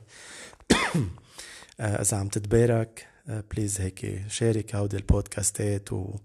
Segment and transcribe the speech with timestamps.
[1.81, 6.17] إذا عم تتبارك بليز هيك شارك هودي البودكاستات و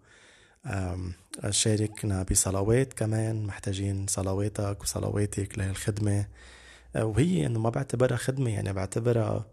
[1.50, 6.25] شاركنا بصلوات كمان محتاجين صلواتك وصلواتك لهالخدمة
[6.96, 9.46] وهي إنه ما بعتبرها خدمة يعني بعتبرها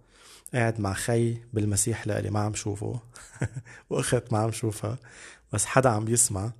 [0.54, 3.00] قاعد مع خي بالمسيح لإلي ما عم شوفه
[3.90, 4.98] واخت ما عم شوفها
[5.52, 6.52] بس حدا عم بيسمع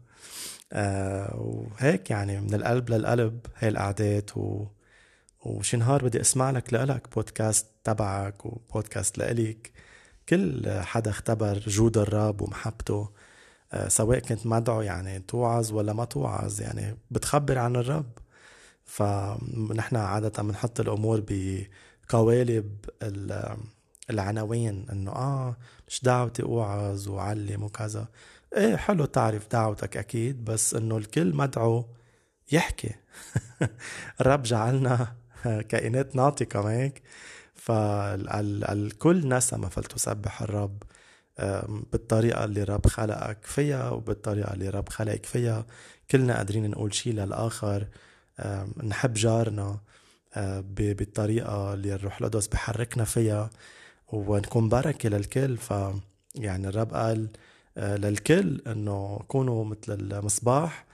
[0.73, 4.37] آه وهيك يعني من القلب للقلب هاي القعدات.
[4.37, 4.67] و
[5.45, 9.73] وشي نهار بدي أسمع لك لإلك بودكاست تبعك وبودكاست لإلك.
[10.29, 12.95] كل حدا اختبر جود الرب ومحبته.
[12.95, 13.09] آه
[13.89, 18.19] سواء كنت مدعو يعني توعظ ولا ما توعظ يعني بتخبر عن الرب.
[18.85, 22.85] فنحن عادة بنحط الأمور بقوالب
[24.11, 25.57] العناوين إنه آه
[25.89, 28.09] مش دعوتي أوعظ وعلم وكذا.
[28.57, 31.85] إيه حلو تعرف دعوتك أكيد بس إنه الكل مدعو
[32.53, 32.95] يحكي.
[34.21, 37.03] الرب جعلنا كائنات ناطقة هيك.
[37.55, 40.83] فالكل نسمة فلتسبح الرب.
[41.93, 45.67] بالطريقة اللي الرب خلقك فيها وبالطريقة اللي الرب خلقك فيها.
[46.11, 47.87] كلنا قادرين نقول شيء للآخر.
[48.85, 49.79] نحب جارنا
[50.77, 53.51] بالطريقة اللي الروح القدس بحركنا فيها
[54.09, 55.57] ونكون بركة للكل.
[55.57, 55.75] ف
[56.35, 57.29] يعني الرب قال
[57.77, 60.85] للكل إنه كونوا مثل المصباح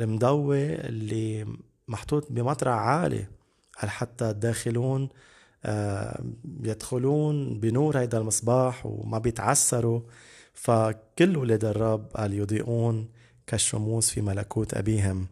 [0.00, 1.46] المضوي اللي
[1.88, 3.26] محطوط بمطرح عالي
[3.78, 5.08] هل حتى الداخلون
[6.62, 10.00] يدخلون بنور هيدا المصباح وما بيتعسروا.
[10.54, 13.08] فكل ولاد الرب قال يضيئون
[13.46, 15.26] كالشموس في ملكوت أبيهم.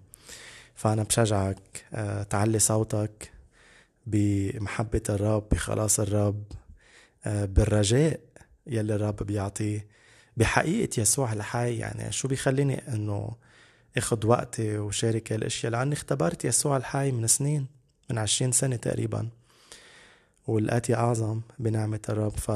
[0.75, 1.84] فأنا بشجعك
[2.31, 3.31] تعلي صوتك
[4.06, 6.43] بمحبة الرب بخلاص الرب
[7.27, 8.21] بالرجاء
[8.66, 9.87] يلي الرب بيعطيه
[10.37, 13.37] بحقيقة يسوع الحي يعني شو بيخليني إنه
[13.97, 17.66] اخد وقتي وشارك هالأشياء؟ لأني اختبرت يسوع الحي من سنين
[18.11, 19.28] من عشرين سنة تقريبا.
[20.47, 22.37] والآتي أعظم بنعمة الرب.
[22.37, 22.50] ف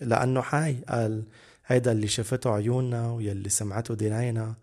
[0.00, 1.24] لأنه حي قال
[1.66, 4.54] هيدا اللي شفته عيوننا ويلي سمعته دينينا.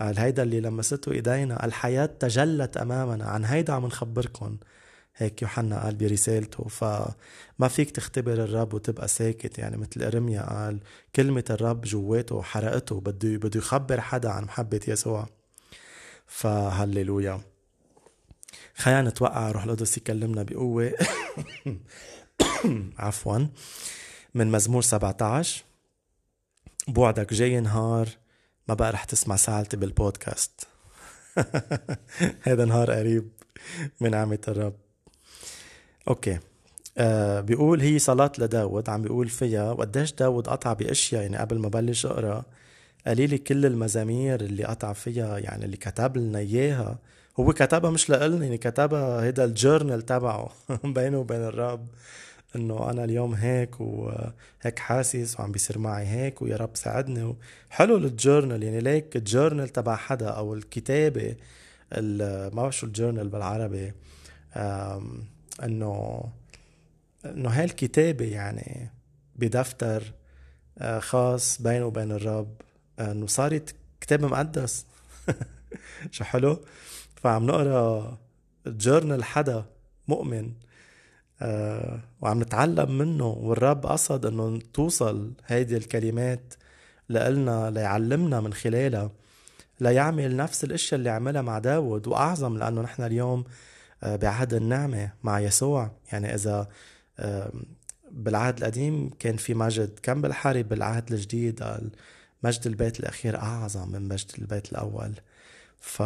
[0.00, 1.66] قال هيدا اللي لمسته إيدينا.
[1.66, 3.24] الحياة تجلت أمامنا.
[3.24, 4.56] عن هيدا عم نخبركم
[5.16, 6.64] هيك يوحنا قال برسالته.
[6.64, 9.58] فما فيك تختبر الرب وتبقى ساكت.
[9.58, 10.80] يعني مثل إرميا قال
[11.16, 13.00] كلمة الرب جواته حرقته.
[13.00, 15.28] بده بده يخبر حدا عن محبة يسوع.
[16.26, 17.40] فهللويا.
[18.76, 20.92] خلينا نتوقع روح القدس يكلمنا بقوة.
[22.98, 23.46] عفوا.
[24.34, 25.64] من مزمور 17
[26.88, 28.08] بوعدك جاي نهار
[28.68, 30.66] ما بقى رح تسمع سالتي بالبودكاست.
[32.42, 33.28] هذا نهار قريب
[34.00, 34.76] من نعمة الرب.
[36.08, 36.38] أوكي.
[36.98, 38.88] آه بيقول هي صلاة لداود.
[38.88, 42.44] عم بيقول فيها وقديش داود قطع بأشياء يعني قبل ما بلش أقرأ؟
[43.06, 46.98] قليلي كل المزامير اللي قطع فيها يعني اللي كتب لنا إياها
[47.40, 50.50] هو كتبها مش لإلنا يعني كتبها هيدا الجورنال تبعه.
[50.84, 51.86] بينه وبين الرب
[52.56, 57.36] إنه أنا اليوم هيك وهيك حاسس وعم بيصير معي هيك ويا رب ساعدني.
[57.70, 61.36] حلو الجورنال يعني ليك الجورنال تبع حدا أو الكتابة
[61.92, 63.92] ما بعرف شو الجورنال بالعربي.
[65.62, 66.24] إنه
[67.24, 68.90] إنه هاي الكتابة يعني
[69.36, 70.12] بدفتر
[70.78, 72.54] آه، خاص بينه وبين الرب.
[73.00, 74.86] إنه صارت كتاب مقدس.
[76.10, 76.60] شو حلو؟
[77.26, 78.18] فعم نقرأ
[78.66, 79.64] جورنال حدا
[80.08, 80.52] مؤمن
[81.42, 86.54] آه وعم نتعلم منه والرب قصد إنه توصل هيدي الكلمات
[87.08, 89.10] لإلنا ليعلمنا من خلالها
[89.80, 93.44] ليعمل نفس الاشياء اللي عملها مع داود وأعظم لأنه نحن اليوم
[94.02, 95.90] آه بعهد النعمة مع يسوع.
[96.12, 96.68] يعني إذا
[98.10, 101.90] بالعهد القديم كان في مجد كم بالحرب بالعهد الجديد قال
[102.42, 105.12] مجد البيت الأخير أعظم من مجد البيت الأول.
[105.80, 106.02] ف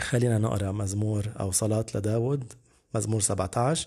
[0.00, 2.52] خلينا نقرأ مزمور أو صلاة لداود
[2.94, 3.86] مزمور 17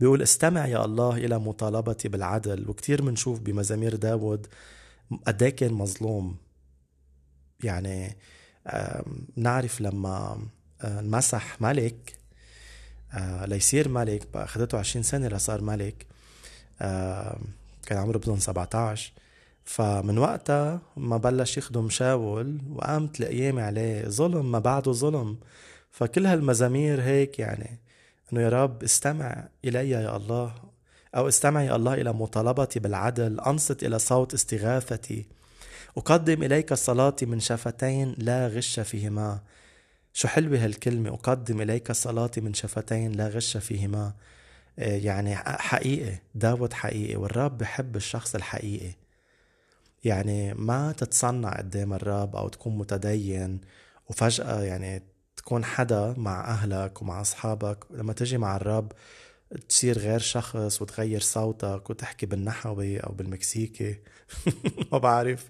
[0.00, 4.46] بيقول استمع يا الله إلى مطالبتي بالعدل وكتير منشوف بمزامير داود
[5.26, 6.36] قد كان مظلوم.
[7.64, 8.16] يعني
[9.36, 10.38] نعرف لما
[10.80, 12.14] آه، مسح ملك
[13.14, 16.06] آه، ليصير ملك بقى أخذته 20 سنة لصار ملك
[17.86, 19.12] كان عمره بظن 17
[19.64, 25.38] فمن وقتها ما بلش يخدم شاول وقامت الأيام عليه ظلم ما بعده ظلم.
[25.90, 27.78] فكل هالمزامير هيك يعني
[28.32, 30.54] إنه يا رب استمع إلي يا الله
[31.16, 35.26] أو استمع يا الله إلى مطالبتي بالعدل أنصت إلى صوت استغاثتي.
[35.96, 39.40] أقدم إليك صلاتي من شفتين لا غش فيهما.
[40.12, 44.12] شو حلوة هالكلمة أقدم إليك صلاتي من شفتين لا غش فيهما.
[44.78, 49.03] آه، يعني حقيقي داود حقيقي والرب بحب الشخص الحقيقي
[50.04, 53.60] يعني ما تتصنع قدام الرب أو تكون متدين
[54.08, 55.02] وفجأة يعني
[55.36, 57.84] تكون حدا مع أهلك ومع أصحابك.
[57.90, 58.92] لما تجي مع الرب
[59.68, 63.96] تصير غير شخص وتغير صوتك وتحكي بالنحوي أو بالمكسيكي.
[64.92, 65.48] ما بعرف.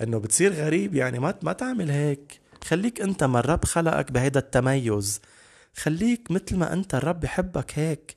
[0.00, 2.40] إنه بتصير غريب يعني ما ما تعمل هيك.
[2.64, 5.20] خليك أنت ما الرب خلقك بهيدا التميز.
[5.76, 8.16] خليك مثل ما أنت الرب بحبك هيك.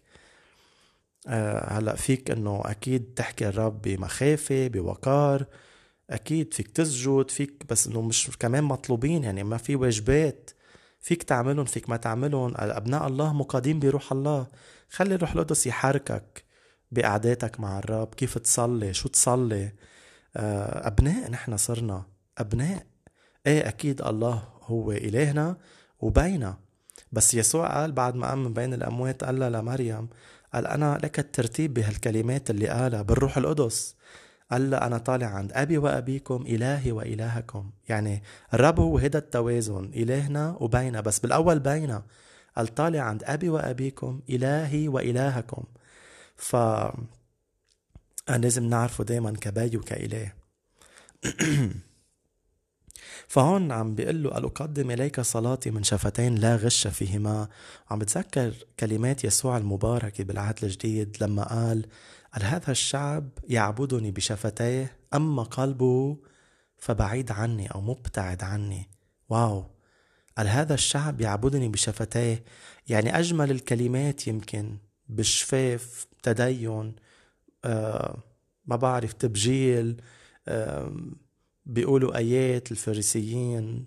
[1.28, 5.46] آه، هلأ فيك إنه أكيد تحكي الرب بمخافة بوقار.
[6.10, 10.50] أكيد فيك تسجد فيك بس إنه مش كمان مطلوبين يعني ما في واجبات.
[11.00, 12.54] فيك تعملهم فيك ما تعملهم.
[12.56, 14.48] أبناء الله مقادين بروح الله.
[14.90, 16.44] خلي الروح القدس يحركك
[16.92, 18.16] بقعداتك مع الرب.
[18.16, 19.74] كيف تصلي؟ شو تصلي؟
[20.36, 22.06] آه، أبناء نحن صرنا.
[22.38, 22.86] أبناء.
[23.48, 25.58] إيه أكيد الله هو إلهنا
[26.00, 26.58] وبينا.
[27.12, 30.10] بس يسوع قال بعد ما قام من بين الأموات قال لمريم
[30.54, 33.95] قال أنا لك الترتيب بهالكلمات اللي قالها بالروح القدس.
[34.52, 37.72] قال أنا طالع عند أبي وأبيكم إلهي وإلهكم.
[37.90, 42.04] يعني الرب هو هيدا التوازن إلهنا وبينا بس بالأول بينا
[42.58, 45.64] قال طالع عند أبي وأبيكم إلهي وإلهكم.
[46.36, 46.56] ف
[48.30, 50.32] لازم نعرفه دايما كبي وكإله.
[53.28, 57.48] فهون عم بيقول له قال أقدم إليك صلاتي من شفتين لا غش فيهما.
[57.90, 61.86] عم بتذكر كلمات يسوع المباركة بالعهد الجديد لما قال
[62.36, 66.18] قال هذا الشعب يعبدني بشفتيه أما قلبه
[66.78, 68.90] فبعيد عني أو مبتعد عني؟
[69.30, 69.66] واو.
[70.38, 72.44] قال هذا الشعب يعبدني بشفتيه؟
[72.88, 74.78] يعني أجمل الكلمات يمكن
[75.10, 76.96] بالشفاف تدين
[77.66, 78.24] آه
[78.66, 80.02] ما بعرف تبجيل
[80.48, 80.96] آه
[81.66, 83.86] بيقولوا آيات الفريسيين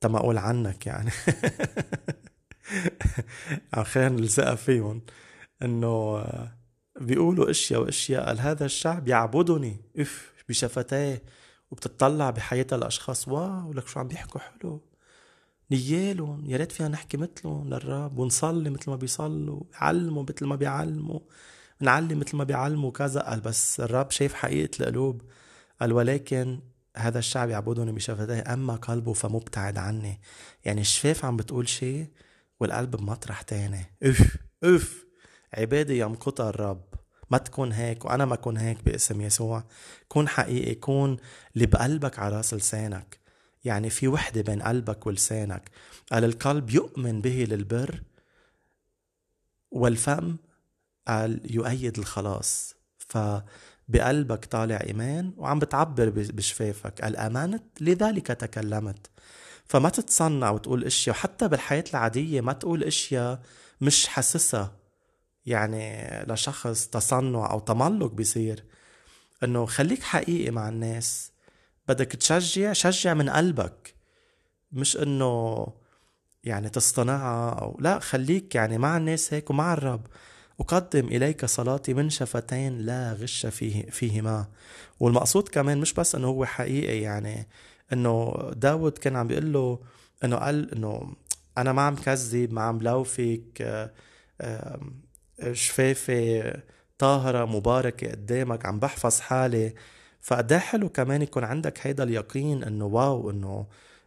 [0.00, 1.10] تما أقول عنك يعني.
[3.74, 5.02] عم خلينا نلزقها فيهم
[5.62, 6.24] إنه
[7.02, 9.80] بيقولوا أشياء وأشياء قال هذا الشعب يعبدني.
[9.98, 11.22] إف بشفتيه
[11.70, 13.28] وبتطلع بحياة الأشخاص.
[13.28, 14.80] wow لك شو عم بيحكوا؟ حلو.
[15.70, 21.20] نيالهم يا ريت فينا نحكي مثلهم للرب ونصلي مثل ما بيصلوا يعلموا مثل ما بيعلموا.
[21.80, 25.22] نعلم مثل ما بيعلموا كذا قال بس الرب شايف حقيقة القلوب.
[25.80, 26.60] قال ولكن
[26.96, 30.20] هذا الشعب يعبدني بشفتيه أما قلبه فمبتعد عني.
[30.64, 32.06] يعني الشفاف عم بتقول شيء
[32.60, 33.84] والقلب بمطرح تاني.
[34.02, 35.11] إف إف.
[35.54, 36.84] عبادي يمقتها الرب.
[37.30, 39.64] ما تكون هيك وأنا ما أكون هيك باسم يسوع.
[40.08, 41.16] كون حقيقي كون
[41.54, 43.18] اللي بقلبك على رأس لسانك.
[43.64, 45.70] يعني في وحدة بين قلبك ولسانك.
[46.12, 48.02] قال القلب يؤمن به للبر
[49.70, 50.36] والفم
[51.08, 52.74] قال يؤيد الخلاص.
[52.98, 53.18] ف
[53.88, 57.02] بقلبك طالع إيمان وعم بتعبر بشفافك.
[57.02, 59.10] قال آمنت لذلك تكلمت.
[59.64, 61.16] فما تتصنع وتقول إشياء.
[61.16, 63.42] وحتى بالحياة العادية ما تقول إشياء
[63.80, 64.81] مش حاسسها.
[65.46, 68.64] يعني لشخص تصنع أو تملق بيصير.
[69.44, 71.32] إنه خليك حقيقي مع الناس.
[71.88, 73.94] بدك تشجع شجع من قلبك.
[74.72, 75.66] مش إنه
[76.44, 80.06] يعني تصطنعها أو لا خليك يعني مع الناس هيك ومع الرب.
[80.60, 84.46] أقدم إليك صلاتي من شفتين لا غش فيه فيهما.
[85.00, 87.48] والمقصود كمان مش بس أنه هو حقيقي يعني
[87.92, 89.78] أنه داود كان عم بيقول له
[90.24, 91.16] أنه قال أنه
[91.58, 93.62] أنا ما عم كذب ما عم لوفك
[95.52, 96.52] شفافي
[96.98, 99.74] طاهرة مباركة قدامك عم بحفظ حالي.
[100.20, 103.66] فقد حلو كمان يكون عندك هيدا اليقين إنه واو إنه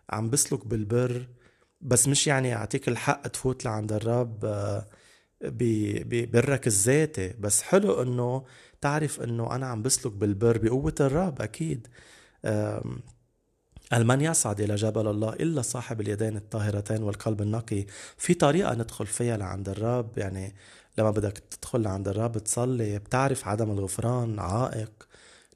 [0.10, 1.27] عم بسلك بالبر.
[1.82, 4.86] بس مش يعني يعطيك الحق تفوت لعند الرب آه،
[5.42, 7.34] ببرك الذاتي.
[7.39, 8.46] بس حلو إنه
[8.82, 11.88] تعرف إنه أنا عم بسلك بالبر بقوة الرب أكيد.
[13.94, 17.86] من يصعد إلى جبل الله إلا صاحب اليدين الطاهرتين والقلب النقي.
[18.18, 20.56] في طريقة ندخل فيها لعند الرب يعني
[20.98, 24.92] لما بدك تدخل لعند الرب تصلي بتعرف عدم الغفران عائق.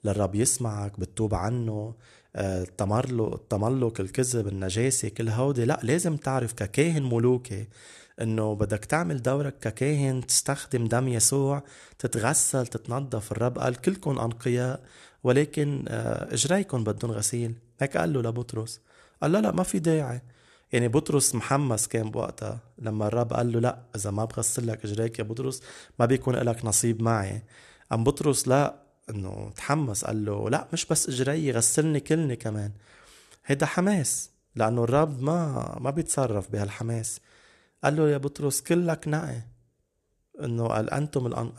[0.03, 1.95] للرب يسمعك بتتوب عنه
[2.35, 5.65] التمرلق التملق الكذب النجاسة كل هودي.
[5.65, 7.67] لا لازم تعرف ككاهن ملوكي
[8.21, 11.63] إنه بدك تعمل دورك ككاهن تستخدم دم يسوع
[11.99, 13.31] تتغسل تتنظف.
[13.31, 14.81] الرب قال كلكم أنقياء
[15.23, 17.55] ولكن آه، إجريكم بدون غسيل.
[17.79, 18.81] هيك قال له لبطرس.
[19.21, 20.21] قال لا لا ما في داعي.
[20.73, 25.19] يعني بطرس محمس كان بوقتها لما الرب قال له لا إذا ما بغسل لك اجريك
[25.19, 25.61] يا بطرس
[25.99, 27.43] ما بيكون لك نصيب معي.
[27.91, 28.75] أم بطرس لا
[29.09, 32.71] إنه تحمس قال له لا مش بس إجري غسلني كلني كمان.
[33.45, 37.19] هيدا حماس لأنه الرب ما ما بيتصرف بهالحماس.
[37.83, 39.41] قال له يا بطرس كلك نقي.
[40.45, 41.07] إنه الان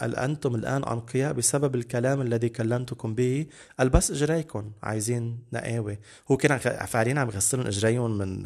[0.01, 3.47] قال أنتم الآن أنقياء بسبب الكلام الذي كلمتكم به.
[3.79, 4.73] قال بس إجريكم.
[4.83, 5.99] عايزين نقاوة.
[6.31, 8.43] هو كان فعليا عم يغسلون إجريهم من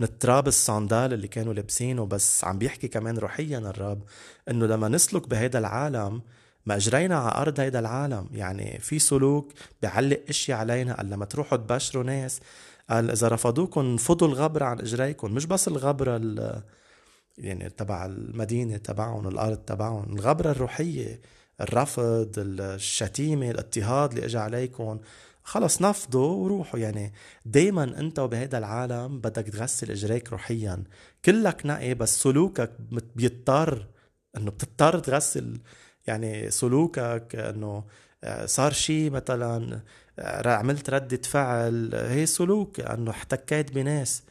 [0.00, 4.02] من التراب الصندال اللي كانوا لابسينه بس عم بيحكي كمان روحيا الرب
[4.50, 6.22] إنه لما نسلك بهيدا العالم
[6.66, 8.28] ما إجرينا على أرض هيدا العالم.
[8.32, 10.94] يعني في سلوك بيعلق اشياء علينا.
[10.96, 12.40] قال لما تروحوا تبشروا ناس.
[12.90, 16.16] قال إذا رفضوكم فضوا الغبرة عن اجريكم مش بس الغبرة
[17.38, 21.20] يعني تبع المدينة تبعهم الأرض تبعهم الغبرة الروحية
[21.60, 25.00] الرفض الشتيمة الاضطهاد اللي اجى عليكم.
[25.42, 26.80] خلص نفضوا وروحوا.
[26.80, 27.12] يعني
[27.44, 30.84] دايما أنت وبهذا العالم بدك تغسل إجريك روحيا.
[31.24, 32.72] كلك نقي بس سلوكك
[33.16, 33.86] بيضطر
[34.36, 35.60] إنه بتضطر تغسل.
[36.06, 37.84] يعني سلوكك إنه
[38.24, 39.80] آه، صار شيء مثلا
[40.18, 41.94] آه، عملت ردة فعل.
[41.94, 44.22] هي سلوك إنه احتكيت بناس.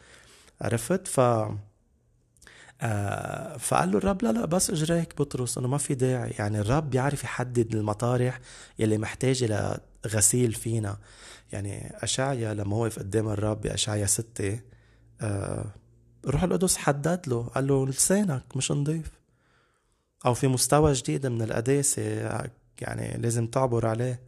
[0.62, 1.20] عرفت؟ ف
[2.82, 6.32] آه فقال له الرب لا لا بس اجريك بطرس انه ما في داعي.
[6.40, 8.40] يعني الرب بيعرف يحدد المطارح
[8.80, 10.98] يلي محتاجة لغسيل فينا.
[11.52, 14.60] يعني أشعيا لما وقف قدام الرب بأشعيا ستة
[15.22, 15.66] آه
[16.26, 19.12] روح القدس حدد له قال له لسانك مش نضيف.
[20.26, 22.02] أو في مستوى جديد من القداسة
[22.82, 24.22] يعني لازم تعبر عليه.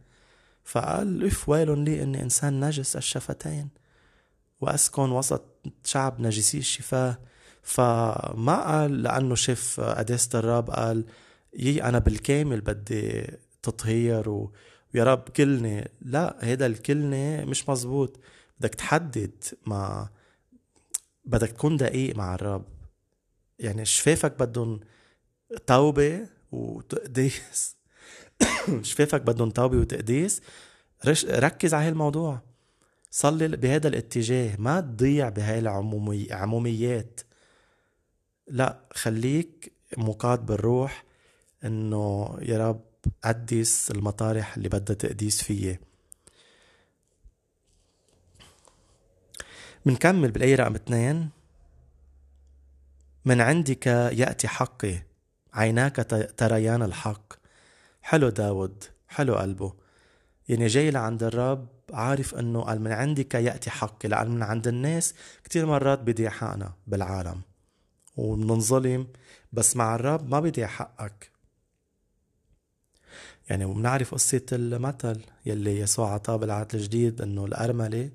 [0.64, 3.68] فقال إف ويل لي إني إنسان نجس الشفتين
[4.60, 5.44] وأسكن وسط
[5.84, 7.18] شعب نجسي الشفاه.
[7.62, 11.04] فما قال لأنه شاف قداسة الرب قال
[11.54, 13.26] يي أنا بالكامل بدي
[13.62, 14.52] تطهير و...
[14.94, 15.90] ويا رب كلني.
[16.02, 18.20] لا هيدا الكلني مش مزبوط.
[18.60, 20.08] بدك تحدد مع
[21.24, 22.64] بدك تكون دقيق مع الرب
[23.58, 24.80] يعني شفافك بدهم
[25.66, 27.76] توبة وتقديس.
[28.82, 30.42] شفافك بدهم توبة وتقديس.
[31.26, 32.40] ركز على هالموضوع.
[33.10, 34.56] صلي بهذا الاتجاه.
[34.58, 37.20] ما تضيع بهاي العموميات
[38.50, 41.04] لا خليك مقاد بالروح
[41.64, 42.84] إنه يا رب
[43.24, 45.80] قدس المطارح اللي بدها تقديس فيه
[49.86, 51.30] منكمل بالآية رقم اثنين.
[53.24, 55.02] من عندك يأتي حقي
[55.52, 55.96] عيناك
[56.36, 57.32] تريان الحق.
[58.02, 59.74] حلو داود حلو قلبه.
[60.48, 65.14] يعني جاي لعند الرب عارف إنه قال من عندك يأتي حقي لأن من عند الناس
[65.44, 67.49] كتير مرات بيضيع حقنا بالعالم.
[68.16, 69.06] وبننظلم
[69.52, 71.30] بس مع الرب ما بيضيع حقك
[73.50, 78.10] يعني وبنعرف قصة المثل يلي يسوع عطاه بالعهد الجديد إنه الأرملة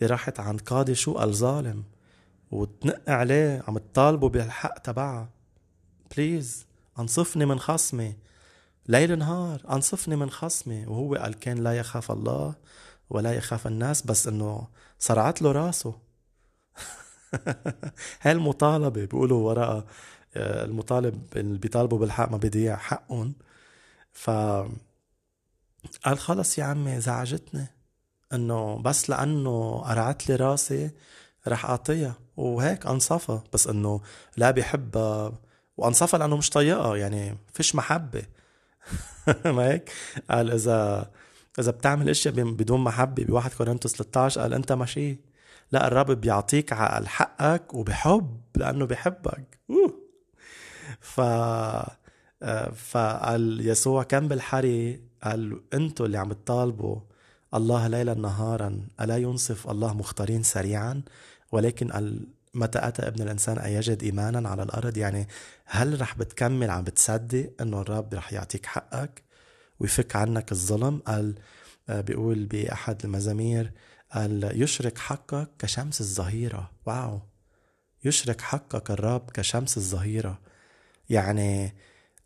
[0.00, 1.84] اللي راحت عند قاضي شو قال ظالم
[2.50, 5.30] وتنق عليه عم تطالبه بالحق تبعها.
[6.16, 6.66] بليز
[6.98, 8.16] أنصفني من خصمي.
[8.88, 10.86] ليل نهار أنصفني من خصمي.
[10.86, 12.54] وهو قال كان لا يخاف الله
[13.10, 14.68] ولا يخاف الناس بس إنه
[14.98, 15.94] صرعت له راسه.
[18.22, 19.86] هاي المطالبة بيقولوا وراء
[20.36, 23.34] آه، المطالب اللي بيطالبوا بالحق ما بيضيع حقهم.
[24.12, 24.30] ف
[26.04, 27.66] قال خلص يا عمي زعجتني
[28.32, 30.90] إنه بس لأنه قرعت لي راسي
[31.48, 32.14] رح أعطيها.
[32.36, 33.44] وهيك أنصفها.
[33.52, 34.00] بس إنه
[34.36, 35.32] لا بيحبها
[35.76, 38.22] وأنصفها لأنه مش طايقها يعني فيش محبة.
[39.44, 39.92] ما هيك؟
[40.30, 41.10] قال إذا
[41.58, 45.29] إذا بتعمل اشياء بدون محبة بواحد كورنثوس 13 قال أنت ماشي.
[45.72, 50.00] لا الرب بيعطيك على حقك وبحب لأنه بحبك أوه.
[51.00, 51.20] ف
[52.42, 57.00] آه، فقال يسوع كم بالحري قال أنتوا اللي عم تطالبوا
[57.54, 61.02] الله ليلا نهارا ألا ينصف الله مختارين سريعا؟
[61.52, 65.28] ولكن قال متى أتى ابن الإنسان أيجد إيمانا على الأرض؟ يعني
[65.64, 69.22] هل رح بتكمل عم بتصدق أنه الرب رح يعطيك حقك
[69.80, 71.34] ويفك عنك الظلم؟ قال
[71.88, 73.72] آه، بيقول بأحد المزامير
[74.12, 76.70] قال يشرق حقك كشمس الظهيرة.
[76.86, 77.20] واو.
[78.04, 80.38] يشرق حقك الرب كشمس الظهيرة.
[81.10, 81.74] يعني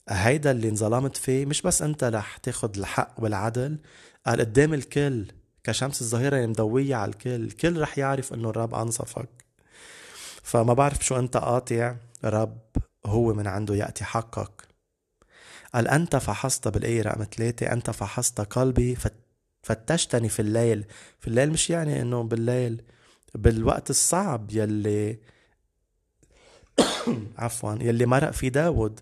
[0.08, 3.78] هيدا اللي انظلمت فيه مش بس أنت رح تاخد الحق والعدل.
[4.26, 5.32] قال قدام الكل
[5.64, 7.30] كشمس الظهيرة اللي مضوية على الكل.
[7.30, 9.28] الكل رح يعرف إنه الرب أنصفك.
[10.42, 11.96] فما بعرف شو أنت قاطع.
[12.24, 12.58] رب
[13.06, 14.64] هو من عنده يأتي حقك.
[15.74, 18.94] قال أنت فحصت بالآية رقم ثلاثة أنت فحصت قلبي
[19.64, 20.85] فتشتني في الليل.
[21.21, 22.83] في الليل مش يعني إنه بالليل
[23.35, 25.18] بالوقت الصعب يلي
[27.38, 29.00] عفوا يلي مرق في داود.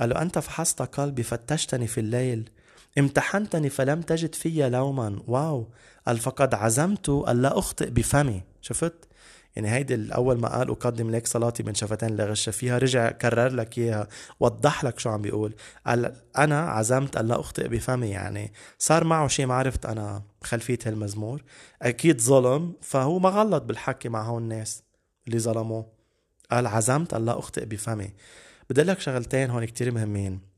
[0.00, 2.50] قال له أنت فحصت قلبي فتشتني في الليل.
[2.98, 5.68] امتحنتني فلم تجد في لوما واو.
[6.06, 8.42] قال فقد عزمت ألا أخطئ بفمي.
[8.60, 9.08] شفت؟
[9.56, 13.78] يعني هيدي الأول ما قال أقدم لك صلاتي من شفتين لغش فيها رجع كرر لك
[13.78, 14.08] إياها
[14.40, 15.54] وضح لك شو عم بيقول.
[15.86, 21.42] قال أنا عزمت الا أخطئ بفمي يعني صار معه شيء ما عرفت أنا خلفية هالمزمور.
[21.82, 24.82] أكيد ظلم فهو ما غلط بالحكي مع هون الناس
[25.26, 25.86] اللي ظلموه.
[26.50, 28.10] قال عزمت الا أخطئ بفمي.
[28.70, 30.51] بدي لك شغلتين هون كتير مهمين.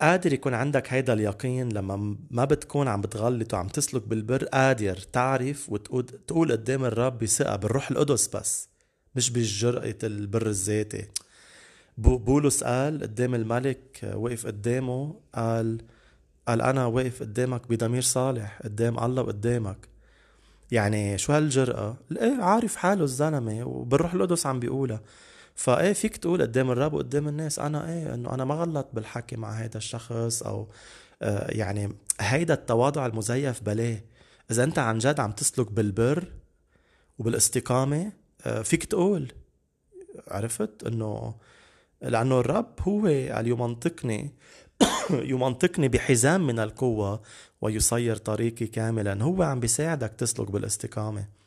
[0.00, 5.72] قادر يكون عندك هيدا اليقين لما ما بتكون عم بتغلط وعم تسلك بالبر قادر تعرف
[5.72, 8.68] وتقول تقول قدام الرب بثقة بالروح القدس بس
[9.14, 11.06] مش بالجرأة البر الذاتي.
[11.98, 15.80] بولس قال قدام الملك وقف قدامه قال
[16.48, 19.88] قال أنا واقف قدامك بضمير صالح قدام الله وقدامك.
[20.70, 25.00] يعني شو هالجرأة؟ إيه عارف حاله الزلمة وبالروح القدس عم بيقولها.
[25.60, 29.50] فإيه فيك تقول قدام الرب وقدام الناس أنا إيه إنه أنا ما غلط بالحكي مع
[29.52, 30.68] هيدا الشخص أو
[31.22, 34.00] آه يعني هيدا التواضع المزيف بلاه
[34.50, 36.32] إذا أنت عن جد عم تسلك بالبر
[37.18, 38.12] وبالاستقامة
[38.46, 39.32] آه فيك تقول.
[40.28, 41.34] عرفت؟ إنه
[42.02, 43.08] لأنه الرب هو
[43.46, 44.34] يمنطقني
[45.32, 47.22] يمنطقني بحزام من القوة
[47.60, 49.22] ويصير طريقي كاملا.
[49.22, 51.39] هو عم بيساعدك تسلك بالاستقامة.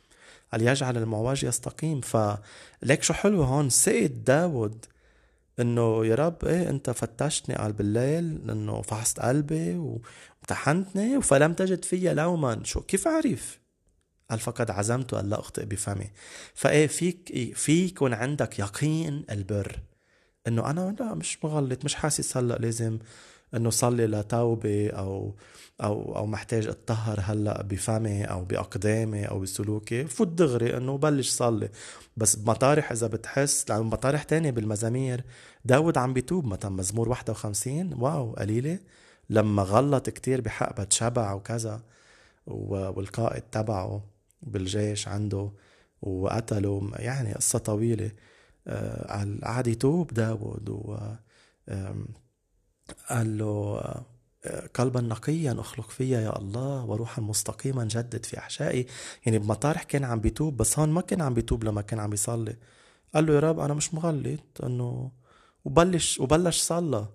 [0.54, 4.86] قال يجعل المعوج يستقيم فليك شو حلو هون؟ سيد داود
[5.60, 12.14] إنه يا رب إيه أنت فتشتني قال بالليل إنه فحصت قلبي وامتحنتني فلم تجد في
[12.14, 12.64] لوما.
[12.64, 13.60] شو؟ كيف اعرف
[14.30, 16.12] قال فقد عزمت ألا أخطئ بفمي.
[16.54, 19.80] فإيه فيك في يكون عندك يقين البر.
[20.48, 23.00] إنه أنا لا مش مغلط مش حاسس هلأ لازم
[23.56, 25.36] إنه صلي لتوبة أو
[25.82, 31.70] أو أو محتاج أتطهر هلأ بفمي أو بأقدامي أو بسلوكي فوت دغري إنه بلش صلي.
[32.18, 35.24] بس بمطارح إذا بتحس لأنه مطارح تانية بالمزامير.
[35.66, 38.80] داود عم بيتوب مثلا مزمور 51 wow قليلة.
[39.30, 41.82] لما غلط كتير بحق بتشبع وكذا
[42.48, 44.04] والقائد تبعه
[44.42, 45.52] بالجيش عنده
[46.02, 46.92] وقتله.
[46.96, 48.12] يعني قصة طويلة.
[48.68, 50.98] آه، قعد يتوب داود و
[53.10, 53.82] قال له
[54.74, 58.86] قلبا نقيا أخلق فيا يا الله وروحا مستقيما جدد في أحشائي.
[59.26, 62.58] يعني بمطارح كان عم بيتوب بس هون ما كان عم بيتوب لما كان عم يصلي.
[63.16, 65.12] قال له يا رب أنا مش مغلط إنه
[65.66, 67.08] وبلش وبلش صلى.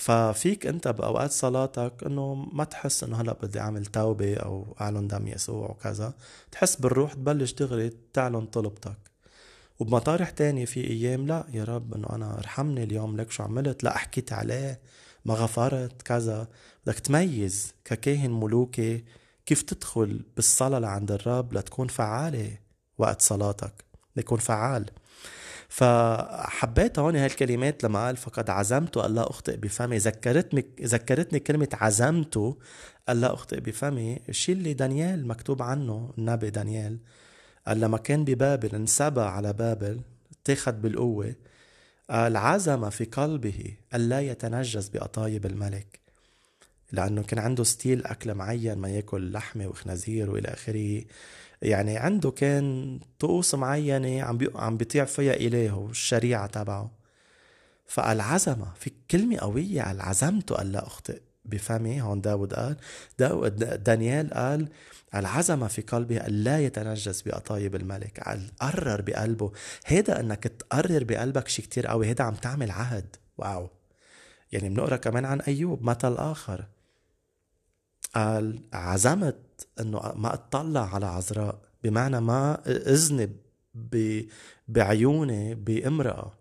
[0.00, 5.28] ففيك أنت بأوقات صلاتك إنه ما تحس إنه هلأ بدي أعمل توبة أو أعلن دم
[5.28, 6.14] يسوع وكذا.
[6.52, 9.13] تحس بالروح تبلش دغري تعلن طلبتك.
[9.78, 13.98] وبمطارح تانية في أيام لا يا رب إنه أنا أرحمني اليوم لك شو عملت؟ لا
[13.98, 14.80] حكيت عليه
[15.24, 16.48] ما غفرت كذا.
[16.86, 19.04] بدك تميز ككاهن ملوكي
[19.46, 22.58] كيف تدخل بالصلاة لعند الرب لتكون فعالة
[22.98, 23.84] وقت صلاتك
[24.16, 24.90] ليكون فعال.
[25.68, 29.98] فحبيت هون هالكلمات لما قال فقد عزمت ألا أخطئ بفمي.
[29.98, 32.56] ذكرتني ذكرتني كلمة عزمت
[33.08, 34.18] ألا أخطئ بفمي.
[34.28, 36.98] الشيء اللي دانيال مكتوب عنه النبي دانيال
[37.66, 40.00] قال لما كان ببابل انسبى على بابل
[40.32, 41.34] اتخذ بالقوة
[42.10, 46.00] العزم في قلبه ألا يتنجس بأطايب الملك
[46.92, 51.04] لأنه كان عنده ستيل أكل معين ما يأكل لحمة وخنازير وإلى آخره
[51.62, 54.38] يعني عنده كان طقوس معينة عم.
[54.54, 56.90] عم بيطيع فيها إلهه الشريعة تبعه
[57.86, 62.76] فالعزمة في كلمة قوية العزمت ألا أخطئ بفمي هون داود قال
[63.84, 64.68] دانيال قال
[65.14, 69.52] العزم في قلبه ألا يتنجس بأطايب الملك قرر بقلبه.
[69.86, 73.16] هيدا أنك تقرر بقلبك شيء كتير قوي هيدا عم تعمل عهد.
[73.38, 73.68] واو.
[74.52, 76.64] يعني بنقرأ كمان عن أيوب مثل آخر.
[78.14, 83.36] قال عزمت أنه ما أطلع على عذراء بمعنى ما أذنب
[84.68, 86.32] بعيوني بامرأة.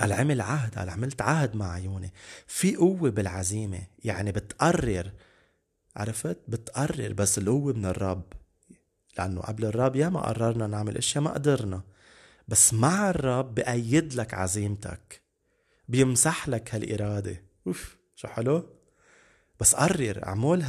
[0.00, 2.12] قال عمل عهد قال عملت عهد مع عيوني.
[2.46, 5.12] في قوة بالعزيمة يعني بتقرر
[5.96, 8.32] عرفت؟ بتقرر بس القوة من الرب.
[9.18, 11.82] لأنه قبل الرب يا ما قررنا نعمل أشياء ما قدرنا.
[12.48, 15.20] بس مع الرب بأيد لك عزيمتك.
[15.88, 17.42] بيمسح لك هالإرادة.
[17.66, 18.68] أوف شو حلو؟
[19.60, 20.62] بس قرر اعمل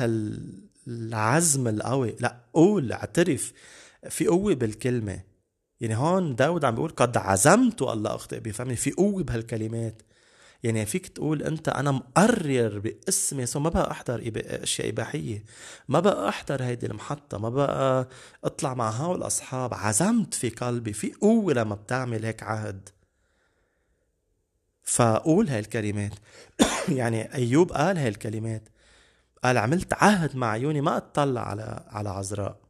[0.87, 2.15] هالعزم القوي.
[2.19, 3.53] لا قول اعترف.
[4.09, 5.30] في قوة بالكلمة.
[5.81, 8.75] يعني هون داود عم بيقول قد عزمت الله أخطئ بفمي.
[8.75, 10.01] في قوة بهالكلمات.
[10.63, 15.43] يعني فيك تقول أنت أنا مقرر باسم يسوع ما بقى أحضر أشياء إباحية.
[15.89, 17.37] ما بقى أحضر هيدي المحطة.
[17.37, 18.07] ما بقى
[18.43, 19.73] أطلع مع هول الأصحاب.
[19.73, 20.93] عزمت في قلبي.
[20.93, 22.89] في قوة لما بتعمل هيك عهد.
[24.83, 26.13] فقول هاي الكلمات
[26.89, 28.69] يعني أيوب قال هاي الكلمات
[29.43, 30.81] قال عملت عهد مع عيوني.
[30.81, 32.60] ما أطلع على على عذراء.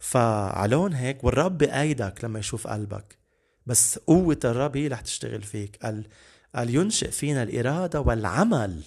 [0.00, 3.18] فعلون هيك والرب بأيدك لما يشوف قلبك.
[3.66, 5.78] بس قوة الرب هي رح تشتغل فيك.
[5.82, 6.06] قال
[6.54, 8.82] قال ينشئ فينا الإرادة والعمل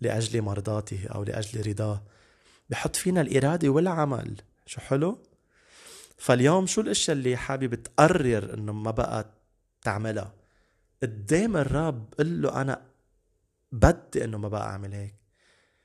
[0.00, 2.02] لأجل مرضاته أو لأجل رضاه.
[2.70, 4.40] بحط فينا الإرادة والعمل.
[4.66, 5.18] شو حلو؟
[6.18, 9.30] فاليوم شو الأشياء اللي حابب تقرر إنه ما بقى
[9.82, 10.32] تعملها؟
[11.02, 12.82] قدام الرب قل له أنا
[13.72, 15.14] بدي إنه ما بقى أعمل هيك.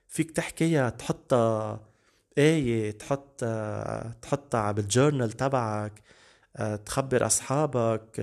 [0.08, 1.95] فيك تحكيها تحطها
[2.38, 3.46] آية تحط
[4.22, 6.02] تحطها بالجورنال تبعك
[6.86, 8.20] تخبر أصحابك.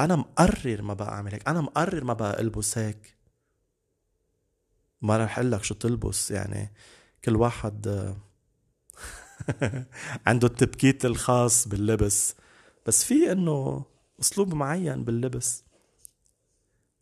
[0.00, 1.48] أنا مقرر ما بقى أعمل هيك.
[1.48, 3.18] أنا مقرر ما بقى ألبس هيك.
[5.02, 6.72] ما رح أقول لك شو تلبس يعني
[7.24, 7.86] كل واحد
[10.26, 12.34] عنده التبكيت الخاص باللبس.
[12.86, 13.84] بس في إنه
[14.20, 15.64] أسلوب معين باللبس.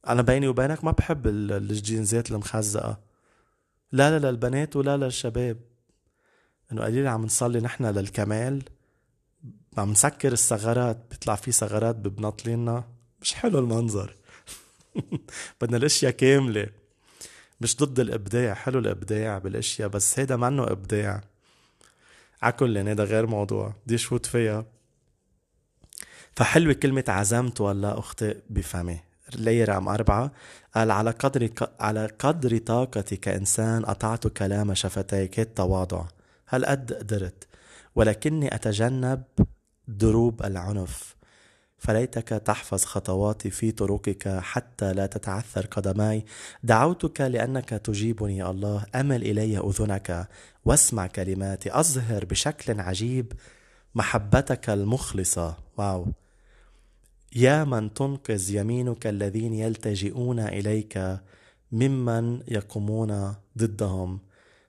[0.09, 3.01] أنا بيني وبينك ما بحب الجينزات المخزقة.
[3.93, 5.76] لا لا للبنات ولا للشباب
[6.73, 8.63] إنه قليل عم نصلي نحن للكمال.
[9.79, 12.85] عم نسكر الثغرات بيطلع في ثغرات ببناطليننا
[13.21, 14.17] مش حلو المنظر.
[15.61, 16.69] بدنا الأشياء كاملة.
[17.61, 21.25] مش ضد الإبداع حلو الإبداع بالأشياء بس هيدا منه إبداع.
[22.43, 23.75] عكل هيدا غير موضوع.
[23.87, 24.65] بدي شفوت فيها.
[26.37, 29.01] فحلوة كلمة عزمت ولا أخطئ بفمي.
[29.35, 30.33] لي رقم أربعة.
[30.75, 31.51] قال على قدر
[31.81, 36.05] على قدر طاقتي كإنسان أطعت كلام شفتيك التواضع.
[36.47, 37.47] هل قد قدرت.
[37.95, 39.23] ولكني أتجنب
[39.89, 41.17] دروب العنف.
[41.79, 46.25] فليتك تحفظ خطواتي في طرقك حتى لا تتعثر قدماي.
[46.63, 48.87] دعوتك لأنك تجيبني يا الله.
[48.95, 50.29] أمل إلي أذنك
[50.65, 51.81] واسمع كلماتي.
[51.81, 53.33] أظهر بشكل عجيب
[53.95, 55.57] محبتك المخلصة.
[55.79, 56.07] واو.
[57.37, 61.21] يا من تنقذ يمينك الذين يلتجئون إليك
[61.73, 64.21] ممن يقومون ضدهم.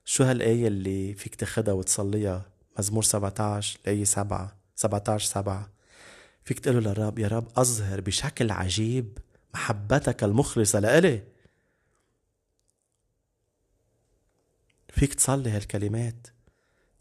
[0.09, 2.45] شو هالآية اللي فيك تاخدها وتصليها؟
[2.79, 5.69] مزمور 17 الآية 7 17 7
[6.43, 9.17] فيك تقول للرب يا رب أظهر بشكل عجيب
[9.53, 11.23] محبتك المخلصة لإلي.
[14.89, 16.27] فيك تصلي هالكلمات.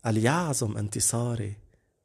[0.05, 1.57] قال يعظم انتصاري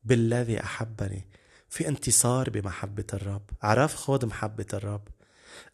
[0.04, 1.28] بالذي أحبني.
[1.70, 3.50] في انتصار بمحبة الرب.
[3.62, 5.08] عرف خود محبة الرب.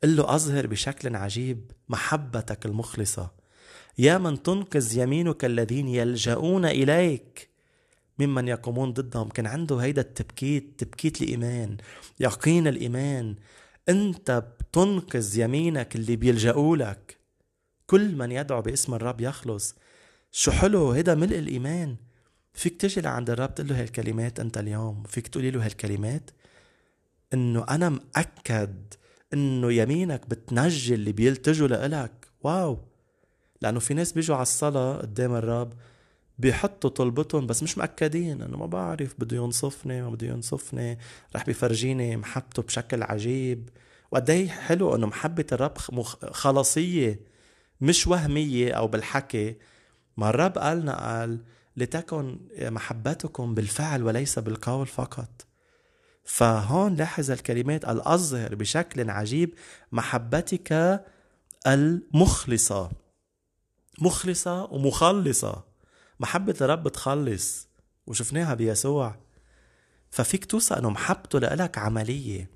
[0.04, 3.37] قل له أظهر بشكل عجيب محبتك المخلصة
[3.98, 7.50] يا من تنقذ يمينك الذين يلجؤون إليك.
[8.20, 11.78] ممن يقومون ضدهم كان عنده هيدا التبكيت تبكيت الإيمان
[12.20, 13.36] يقين الإيمان.
[13.90, 17.18] أنت بتنقذ يمينك اللي بيلجأوا لك.
[17.88, 19.76] كل من يدعو باسم الرب يخلص.
[20.32, 21.96] شو حلو هيدا ملء الإيمان.
[22.54, 25.04] فيك تجي لعند الرب تقول له هالكلمات أنت اليوم.
[25.04, 26.32] فيك تقولي له هالكلمات.
[27.34, 28.94] إنه أنا مأكد
[29.34, 32.28] إنه يمينك بتنجي اللي بيلتجوا لإلك.
[32.42, 32.80] واو!
[33.62, 35.74] لأنه في ناس بيجوا على الصلاة قدام الرب
[36.40, 38.42] بيحطوا طلبتهم بس مش مأكدين.
[38.42, 41.00] انه ما بعرف بده ينصفني ما بده ينصفني.
[41.36, 43.70] رح بيفرجيني محبته بشكل عجيب.
[44.12, 45.78] وقد إيه حلو إنه محبة الرب
[46.32, 47.20] خلاصية
[47.82, 49.56] مش وهمية أو بالحكي.
[50.18, 51.40] ما الرب قالنا قال
[51.78, 55.46] لتكن محبتكم بالفعل وليس بالقول فقط.
[56.24, 59.54] فهون لاحظ الكلمات الأظهر بشكل عجيب
[59.92, 61.02] محبتك
[61.68, 62.90] المخلصة.
[64.02, 65.64] مخلصة ومخلصة.
[66.20, 67.68] محبة الرب تخلص.
[68.08, 69.16] وشفناها بيسوع.
[70.10, 72.50] ففيك توصى إنه محبته لإلك عملية.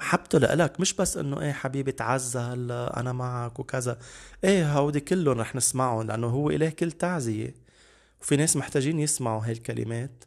[0.00, 3.98] محبته لإلك مش بس إنه إيه حبيبي تعزى هلا أنا معك وكذا.
[4.44, 7.54] إيه هودي كلهم رح نسمعهم لأنه هو اله كل تعزية.
[8.20, 10.24] وفي ناس محتاجين يسمعوا هاي الكلمات.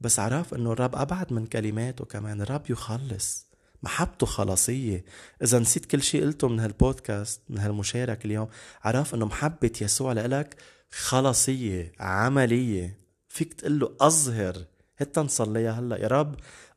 [0.00, 2.40] بس عرف إنه الرب أبعد من كلماته كمان.
[2.40, 3.46] الرب يخلص.
[3.84, 5.04] محبته خلاصية.
[5.42, 8.48] إذا نسيت كل شيء قلته من هالبودكاست من هالمشارك اليوم
[8.82, 10.56] عرف أنه محبة يسوع لإلك
[10.90, 12.98] خلاصية عملية.
[13.28, 14.64] فيك تقول له أظهر.
[14.98, 15.96] هتا نصليها هلأ.
[15.96, 16.34] يا رب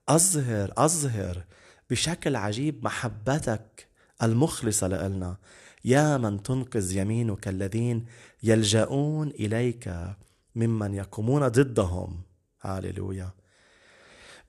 [0.10, 1.44] أظهر أظهر
[1.90, 3.88] بشكل عجيب محبتك
[4.24, 5.38] المخلصة لإلنا.
[5.86, 8.06] يا من تنقذ يمينك الذين
[8.44, 9.94] يلجؤون إليك
[10.56, 12.22] ممن يقومون ضدهم.
[12.62, 13.32] هاليلويا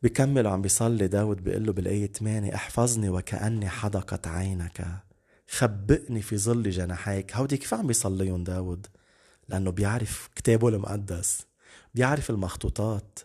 [0.03, 4.87] بكمل عم بيصلي داود بيقول له بالآية 8 أحفظني وكأني حدقت عينك.
[5.51, 7.37] خبئني في ظل جناحيك.
[7.37, 8.87] هودي كيف عم بيصليهم داود؟
[9.49, 11.47] لأنه بيعرف كتابه المقدس
[11.95, 13.19] بيعرف المخطوطات.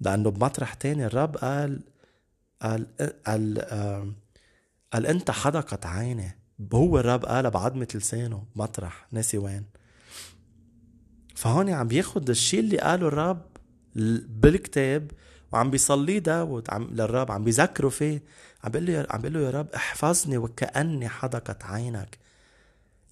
[0.00, 1.80] لأنه بمطرح تاني الرب قال
[2.62, 4.14] قال قال, قال,
[4.92, 6.38] قال أنت حدقت عيني.
[6.74, 9.64] هو الرب قالها بعظمة لسانه مطرح ناسي وين.
[11.34, 13.46] فهون عم بياخد الشيء اللي قاله الرب
[14.28, 15.10] بالكتاب
[15.52, 18.22] وعم بيصليه داود عم للرب عم بيذكره فيه.
[18.64, 22.18] عم بيقول له عم بيقول له يا رب احفظني وكأني حدقت عينك.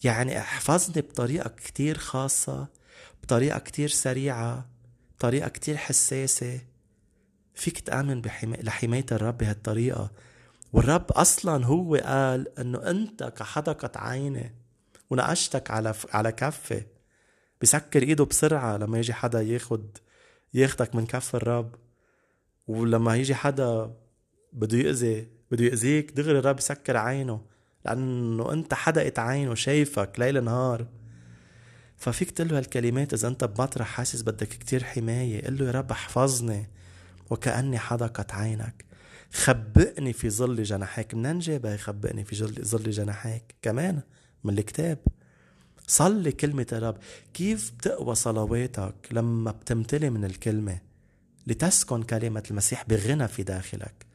[0.04, 2.66] يعني احفظني بطريقة كتير خاصة
[3.22, 4.68] بطريقة كتير سريعة
[5.18, 6.60] بطريقة كتير حساسة.
[7.54, 8.22] فيك تآمن.
[8.44, 10.10] لحماية الرب بهالطريقة.
[10.72, 14.54] والرب أصلا هو قال إنه أنت كحدقة عيني
[15.10, 16.82] ونقشتك على على كفي.
[17.62, 19.98] بسكر إيده بسرعة لما يجي حدا ياخد
[20.54, 21.74] ياخدك من كف الرب.
[22.66, 23.94] ولما يجي حدا
[24.52, 27.40] بده يأذي بده يأذيك دغري الرب يسكر عينه
[27.84, 30.86] لأنه أنت حدقت عينه شايفك ليل نهار.
[31.96, 35.90] ففيك تقول له هالكلمات إذا أنت بمطرح حاسس بدك كتير حماية قل له يا رب
[35.90, 36.70] احفظني
[37.30, 38.84] وكأني حدقت عينك.
[39.32, 44.00] خبئني في ظل جناحيك منين جابها يخبئني في ظل جناحيك كمان
[44.44, 44.98] من الكتاب.
[45.86, 46.96] صلي كلمة الرب.
[47.34, 50.93] كيف بتقوى صلواتك لما بتمتلي من الكلمة؟
[51.46, 54.06] لتسكن كلمة المسيح بغنى في داخلك.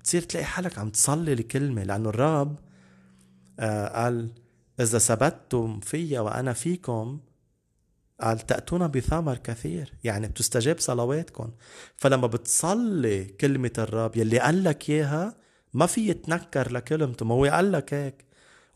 [0.00, 2.58] بتصير تلاقي حالك عم تصلي الكلمة لأنه الرب
[3.58, 4.32] آه قال
[4.80, 7.20] إذا ثبتتم فيا وأنا فيكم
[8.20, 9.92] قال تأتون بثمر كثير.
[10.04, 11.50] يعني بتستجاب صلواتكم.
[11.96, 15.36] فلما بتصلي كلمة الرب يلي قال لك إياها
[15.74, 17.26] ما في يتنكر لكلمته.
[17.26, 18.24] ما هو قال لك هيك.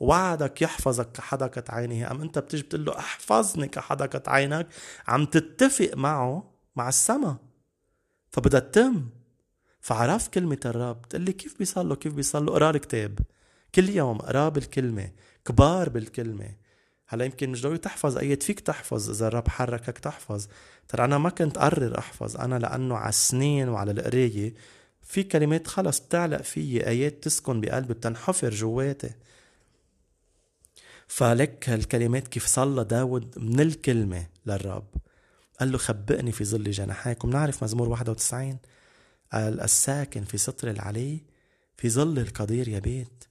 [0.01, 2.11] وعدك يحفظك كحدقة عينه.
[2.11, 4.67] أم أنت بتيجي بتقول له أحفظني كحدقة عينك؟
[5.09, 7.46] عم تتفق معه مع السما
[8.37, 9.09] فبدها تتم.
[9.81, 11.09] فعرف كلمة الرب.
[11.09, 13.19] تقول لي كيف بيصلوا؟ كيف بيصلوا؟ اقرا الكتاب
[13.75, 15.11] كل يوم اقرا بالكلمة.
[15.45, 16.57] كبار بالكلمة.
[17.07, 18.19] هلا يمكن مش ضروري تحفظ.
[18.19, 20.47] ايات فيك تحفظ إذا الرب حركك تحفظ.
[20.89, 22.37] ترى أنا ما كنت قرر أحفظ.
[22.37, 24.55] أنا لأنه على السنين وعلى القراية
[25.03, 26.87] في كلمات خلص بتعلق فيي.
[26.87, 29.11] آيات تسكن بقلبي بتنحفر جواتي.
[31.09, 34.87] فلك هالكلمات كيف صلى داود من الكلمة للرب.
[35.61, 38.59] قال له خبئني في ظل جناحيك ومنعرف مزمور 91
[39.33, 41.21] قال الساكن في سطر العلي
[41.77, 43.25] في ظل القدير يبيت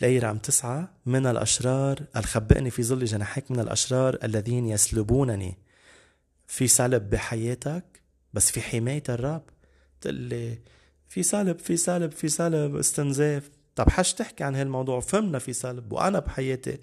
[0.00, 5.58] الآية رقم تسعة من الأشرار الخبئني في ظل جناحيك من الأشرار الذين يسلبونني.
[6.46, 7.84] في سلب بحياتك
[8.32, 9.42] بس في حماية الرب.
[10.00, 10.58] تقول لي
[11.08, 13.50] في سلب في سلب في سلب استنزاف.
[13.74, 15.00] طب حش تحكي عن هالموضوع.
[15.00, 16.78] فهمنا في سلب وأنا بحياتي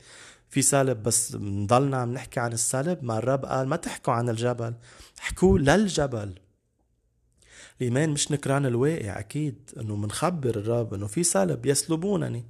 [0.53, 4.73] في سلب بس نضلنا عم نحكي عن السلب ما الرب قال ما تحكوا عن الجبل
[5.19, 6.33] احكوا للجبل.
[7.81, 12.45] الإيمان مش نكران الواقع أكيد إنه منخبر الرب إنه في سلب يسلبونني.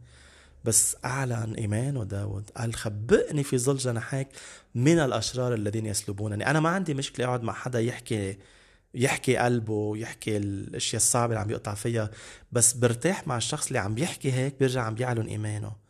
[0.66, 4.28] بس أعلن إيمانه داود قال خبئني في ظل جناحيك
[4.76, 6.50] من الأشرار الذين يسلبونني.
[6.50, 8.38] أنا ما عندي مشكلة أقعد مع حدا يحكي
[8.94, 12.12] يحكي قلبه يحكي الأشياء الصعبة اللي عم يقطع فيها.
[12.52, 15.83] بس برتاح مع الشخص اللي عم يحكي هيك بيرجع عم بيعلن إيمانه.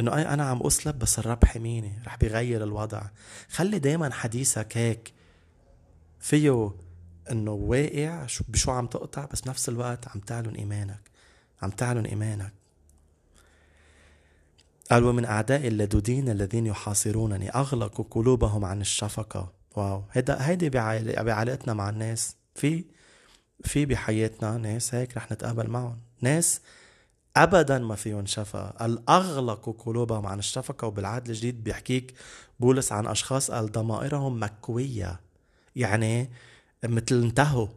[0.00, 3.02] إنه أي أنا عم أسلب بس الرب حميني رح بيغير الوضع.
[3.48, 5.12] خلي دايما حديثك هيك.
[6.20, 6.72] فيه
[7.30, 11.00] إنه واقع بشو عم تقطع بس نفس الوقت عم تعلن إيمانك.
[11.62, 12.52] عم تعلن إيمانك.
[14.90, 19.52] قال ومن اعدائي اللدودين الذين يحاصرونني اغلقوا قلوبهم عن الشفقة.
[19.76, 20.04] واو.
[20.12, 22.36] هيدا هيدي بعلاقتنا مع الناس.
[22.54, 22.84] في
[23.64, 25.98] في بحياتنا ناس هيك رح نتقابل معهم.
[26.20, 26.60] ناس
[27.36, 32.14] ابدا ما فيهم شفا الأغلق قلوبهم عن الشفقة وبالعهد الجديد بيحكيك
[32.60, 35.20] بولس عن أشخاص قال ضمائرهم مكوية.
[35.76, 36.30] يعني
[36.84, 37.68] مثل انتهوا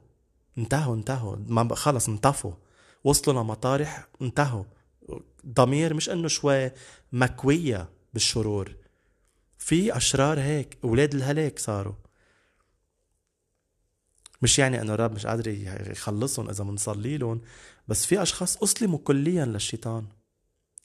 [0.58, 1.36] انتهوا انتهوا.
[1.48, 2.54] ما خلص انطفوا.
[3.04, 4.64] وصلوا لمطارح انتهوا.
[5.48, 6.72] ضمير مش إنه شوي
[7.12, 8.76] مكوية بالشرور.
[9.58, 11.94] في أشرار هيك أولاد الهلاك صاروا.
[14.42, 15.48] مش يعني إنه الرب مش قادر
[15.92, 17.42] يخلصهم إذا بنصلي لهم.
[17.88, 20.06] بس في أشخاص أسلموا كليا للشيطان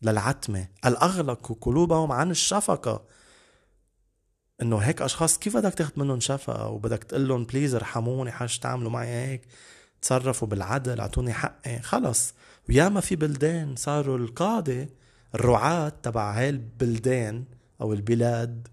[0.02, 3.04] للعتمة الاغلقوا قلوبهم عن الشفقة.
[4.62, 8.90] إنه هيك أشخاص كيف بدك تاخذ منهم شفقة؟ وبدك تقول لهم بليز ارحموني حاج تعملوا
[8.90, 9.42] معي هيك
[10.02, 11.78] تصرفوا بالعدل أعطوني حقي.
[11.82, 12.34] خلص.
[12.68, 14.88] وياما في بلدان صاروا القاضي
[15.34, 17.44] الرعاة تبع هاي البلدان
[17.80, 18.68] أو البلاد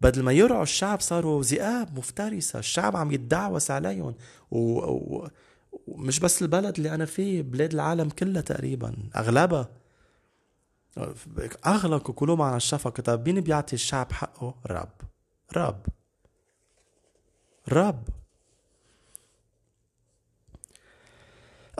[0.00, 2.58] بدل ما يرعوا الشعب صاروا ذئاب مفترسة.
[2.58, 4.14] الشعب عم يتدعوس عليهم.
[4.50, 4.58] و...
[4.58, 5.28] و...
[5.90, 9.68] مش بس البلد اللي أنا فيه بلاد العالم كلها تقريبا أغلبها.
[11.66, 14.92] أغلقوا قلوب عن الشفقة طيب مين بيعطي الشعب حقه؟ رب.
[15.56, 15.86] رب.
[17.68, 18.08] رب.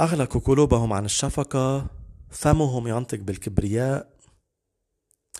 [0.00, 1.86] أغلقوا قلوبهم عن الشفقة
[2.30, 4.10] فمهم ينطق بالكبرياء.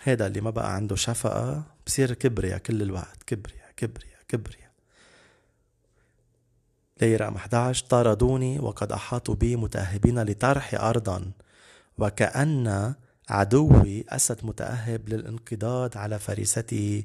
[0.03, 1.63] هذا اللي ما بقى عنده شفقة.
[1.87, 3.23] بصير كبرياء كل الوقت.
[3.23, 4.70] كبرياء كبرياء كبرياء.
[7.01, 11.31] ليه رقم 11 طاردوني وقد أحاطوا بي متأهبين لطرحي أرضا
[11.99, 12.95] وكأن
[13.29, 17.05] عدوي أسد متأهب للانقضاض على فريسته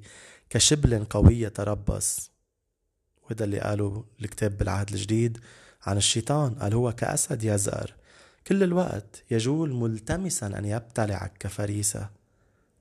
[0.50, 2.32] كشبل قوي يتربص.
[3.24, 5.38] وهذا اللي قالوا الكتاب بالعهد الجديد
[5.84, 7.94] عن الشيطان قال هو كأسد يزأر.
[8.48, 12.10] كل الوقت يجول ملتمسا أن يبتلعك كفريسة.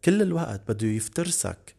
[0.05, 1.75] كل الوقت بده يفترسك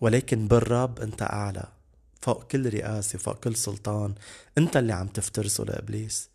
[0.00, 1.79] ولكن بالرب أنت أعلى.
[2.20, 4.14] فوق كل رئاسة فوق كل سلطان.
[4.58, 6.30] أنت اللي عم تفترسه لإبليس.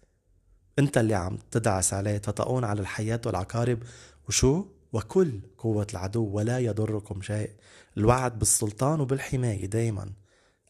[0.79, 3.83] أنت اللي عم تدعس عليه تطؤون على الحياة والعقارب.
[4.27, 7.51] وشو؟ وكل قوة العدو ولا يضركم شيء.
[7.97, 10.11] الوعد بالسلطان وبالحماية دايما.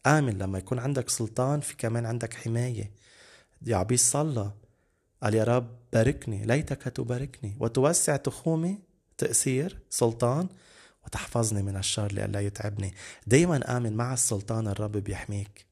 [0.06, 2.92] آمن لما يكون عندك سلطان في كمان عندك حماية.
[3.66, 4.52] يعبيس صلى.
[5.22, 7.56] قال يا رب باركني ليتك تباركني.
[7.60, 8.78] وتوسع تخومي
[9.18, 10.48] تأثير سلطان.
[11.06, 12.94] وتحفظني من الشر لئلا يتعبني.
[13.26, 15.66] دايما آمن مع السلطان الرب بيحميك.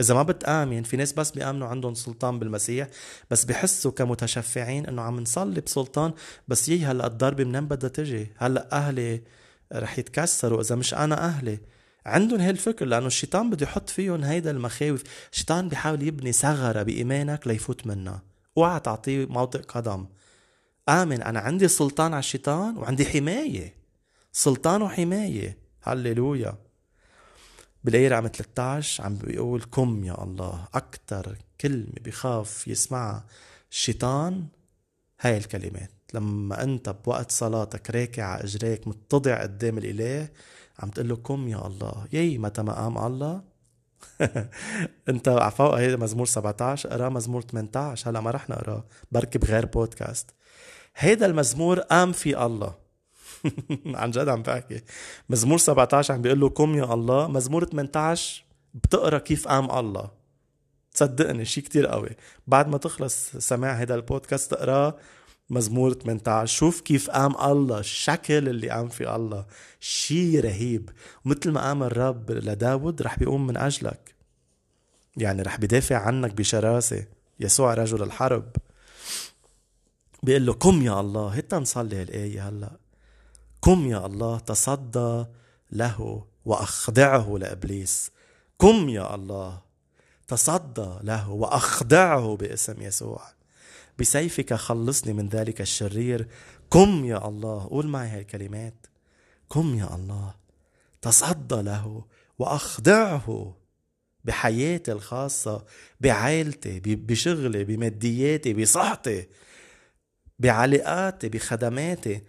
[0.00, 2.88] إذا ما بتآمن في ناس بس بيآمنوا عندهم سلطان بالمسيح
[3.30, 6.12] بس بحسوا كمتشفعين إنه عم نصلي بسلطان
[6.48, 9.22] بس يي هلأ الضربة منين بدها تجي؟ هلأ أهلي
[9.72, 11.58] رح يتكسروا إذا مش أنا أهلي.
[12.06, 15.02] عندهم هالفكر لأنه الشيطان بده يحط فيهم هيدا المخاوف.
[15.32, 18.22] الشيطان بيحاول يبني ثغرة بإيمانك ليفوت منها.
[18.58, 20.06] أوعى تعطيه موطئ قدم.
[20.88, 23.81] آمن أنا عندي سلطان على الشيطان وعندي حماية.
[24.34, 26.54] سلطان وحماية هللويا.
[27.84, 33.26] بالآية رقم 13 عم بيقول كم يا الله أكتر كلمة بخاف يسمعها
[33.70, 34.46] الشيطان
[35.20, 35.90] هاي الكلمات.
[36.14, 40.28] لما أنت بوقت صلاتك راكع على إجريك متضع قدام الإله
[40.78, 42.06] عم تقول له كم يا الله.
[42.12, 43.42] يي متى ما قام الله
[45.08, 48.84] أنت عفوا هيدا مزمور 17 اقرا مزمور 18 هلا ما رح نقراه.
[49.12, 50.30] بركي بغير بودكاست.
[50.96, 52.81] هيدا المزمور قام في الله.
[54.00, 54.80] عن جد عم بحكي.
[55.28, 60.10] مزمور 17 عم بيقول له قم يا الله؟ مزمور 18 بتقرا كيف قام الله.
[60.92, 62.10] تصدقني شيء كتير قوي.
[62.46, 64.96] بعد ما تخلص سماع هذا البودكاست تقراه
[65.50, 69.46] مزمور 18 شوف كيف قام الله الشكل اللي قام فيه الله.
[69.80, 70.90] شيء رهيب.
[71.24, 74.14] مثل ما قام الرب لداود رح بيقوم من أجلك.
[75.16, 77.06] يعني رح بدافع عنك بشراسة.
[77.40, 78.50] يسوع رجل الحرب.
[80.22, 82.81] بيقول له قم يا الله؟ هتا نصلي هالآية هلأ.
[83.62, 85.24] قم يا الله تصدى
[85.72, 88.10] له وأخضعه لإبليس.
[88.58, 89.62] قم يا الله
[90.28, 93.22] تصدى له وأخضعه باسم يسوع.
[93.98, 96.28] بسيفك خلصني من ذلك الشرير.
[96.70, 98.86] قم يا الله قول معي هاي الكلمات.
[99.50, 100.34] قم يا الله
[101.02, 102.04] تصدى له
[102.38, 103.56] واخضعه
[104.24, 105.64] بحياتي الخاصة
[106.00, 109.28] بعائلتي بشغلي بمادياتي بصحتي
[110.38, 112.22] بعلاقاتي بخدماتي.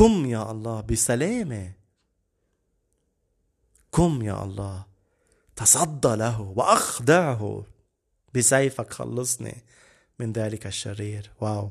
[0.00, 1.72] قم يا الله بسلامة.
[3.92, 4.84] قم يا الله
[5.56, 7.64] تصدى له واخضعه
[8.34, 9.56] بسيفك خلصني
[10.18, 11.30] من ذلك الشرير.
[11.40, 11.70] واو.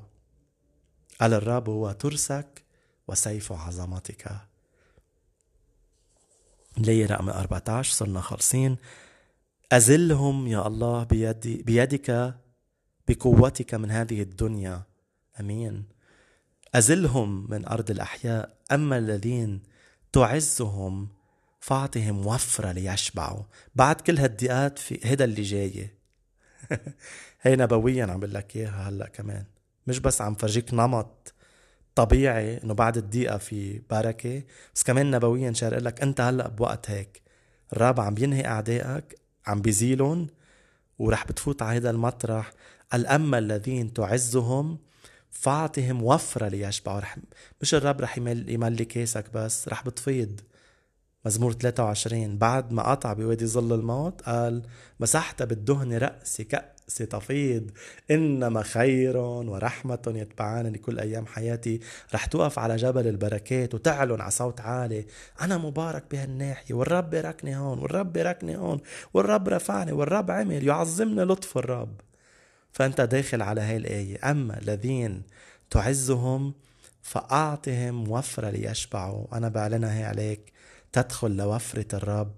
[1.21, 2.63] قال الرب هو ترسك
[3.07, 4.31] وسيف عظمتك.
[6.77, 8.77] ليه رقم 14 صرنا خالصين.
[9.71, 12.35] أزلهم يا الله بيدي بيدك
[13.07, 14.83] بقوتك من هذه الدنيا.
[15.39, 15.98] أمين.
[16.75, 19.61] أزلهم من أرض الأحياء أما الذين
[20.11, 21.07] تعزهم
[21.59, 23.43] فاعطهم وفرة ليشبعوا.
[23.75, 25.89] بعد كل هالدقات في هيدا اللي جاي
[27.41, 29.45] هي نبويا عم بقول لك إياها هلأ كمان.
[29.87, 31.33] مش بس عم فرجيك نمط
[31.95, 34.43] طبيعي إنه بعد الدقيقة في بركة
[34.75, 37.21] بس كمان نبويا شارق لك أنت هلأ بوقت هيك.
[37.73, 40.27] الرب عم بينهي أعدائك عم بيزيلهم
[40.99, 42.51] ورح بتفوت على هذا المطرح.
[42.93, 44.77] الأما الذين تعزهم
[45.31, 47.17] فاعطهم وفرة ليشبعوا رح
[47.61, 50.39] مش الرب رح يملي كيسك بس رح بتفيض.
[51.25, 54.63] مزمور 23 بعد ما قطع بوادي ظل الموت قال
[54.99, 57.71] مسحت بالدهن رأسي كأس تفيض.
[58.11, 61.79] إنما خير ورحمة يتبعانني كل أيام حياتي.
[62.13, 65.05] رح توقف على جبل البركات وتعلن على صوت عالي.
[65.41, 68.79] أنا مبارك بهالناحية والرب باركني هون والرب باركني هون
[69.13, 72.01] والرب رفعني والرب عمل يعظمني لطف الرب.
[72.71, 74.31] فأنت داخل على هاي الآية.
[74.31, 75.23] أما الذين
[75.69, 76.53] تعزهم
[77.01, 79.37] فأعطهم وفرة ليشبعوا.
[79.37, 80.53] أنا بعلنها هي عليك.
[80.91, 82.31] تدخل لوفرة الرب.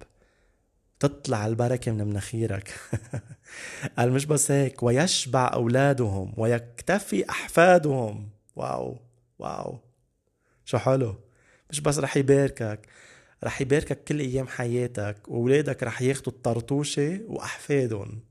[0.99, 2.73] تطلع البركة من مناخيرك.
[3.97, 4.83] قال مش بس هيك.
[4.83, 6.33] ويشبع أولادهم.
[6.37, 8.29] ويكتفي أحفادهم.
[8.55, 8.99] واو.
[9.39, 9.79] واو.
[10.65, 11.15] شو حلو.
[11.69, 12.79] مش بس رح يباركك.
[13.43, 15.17] رح يباركك كل أيام حياتك.
[15.27, 18.30] وولادك رح ياخدوا الطرطوشة وأحفادهم.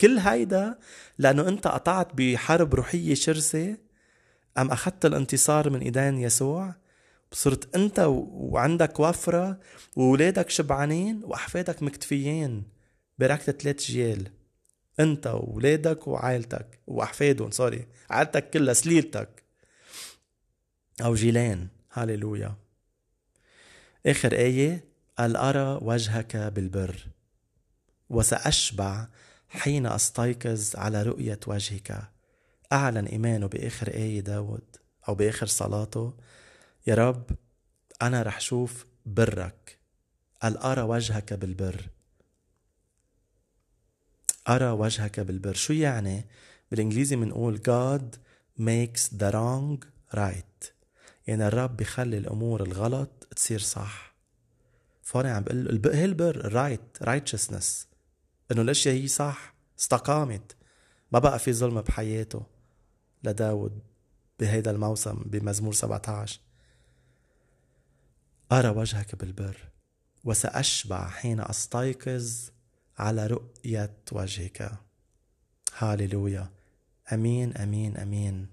[0.00, 0.78] كل هيدا
[1.18, 3.76] لأنه أنت قطعت بحرب روحية شرسة
[4.58, 6.74] أم أخذت الانتصار من إيدين يسوع
[7.32, 9.60] صرت أنت وعندك وفرة
[9.96, 12.64] وولادك شبعانين وأحفادك مكتفيين
[13.18, 14.28] بركة ثلاث جيال
[15.00, 19.42] أنت وولادك وعائلتك وأحفادهم سوري عائلتك كلها سليلتك
[21.04, 22.54] أو جيلان هاليلويا
[24.06, 24.84] آخر آية
[25.18, 26.96] قال أرى وجهك بالبر؟
[28.10, 29.08] وسأشبع
[29.54, 32.08] حين أستيقظ على رؤية وجهك.
[32.72, 34.76] أعلن إيمانه بآخر آية داود
[35.08, 36.14] أو بآخر صلاته.
[36.86, 37.30] يا رب
[38.02, 39.78] أنا رح شوف برك.
[40.42, 41.88] قال أرى وجهك بالبر؟
[44.48, 45.54] أرى وجهك بالبر.
[45.54, 46.26] شو يعني؟
[46.70, 48.16] بالإنجليزي بنقول God
[48.60, 49.86] makes the wrong
[50.16, 50.72] right.
[51.26, 54.14] يعني الرب بيخلي الأمور الغلط تصير صح.
[55.02, 57.93] فأنا عم بقول هي البر right righteousness
[58.52, 60.56] إنه الأشياء هي صح استقامت.
[61.12, 62.46] ما بقى في ظلم بحياته.
[63.24, 63.78] لداود
[64.40, 66.40] بهيدا الموسم بمزمور 17
[68.52, 69.56] أرى وجهك بالبر
[70.24, 72.50] وسأشبع حين أستيقظ
[72.98, 74.72] على رؤية وجهك.
[75.78, 76.50] هاليلويا.
[77.12, 78.46] أمين أمين أمين.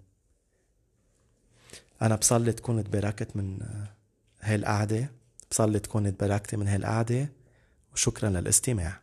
[2.01, 3.59] أنا بصلي تكون تباركت من
[4.41, 5.11] هاي القعدة
[5.51, 7.29] بصلي تكون تباركتي من هاي القعدة
[7.93, 9.00] وشكرا للاستماع.